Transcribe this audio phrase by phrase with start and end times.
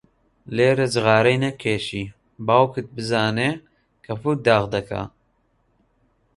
[0.55, 2.05] لێرە جغارەی نەکێشی،
[2.47, 3.51] باوکت بزانێ
[4.05, 5.03] کەپووت داغ دەکا.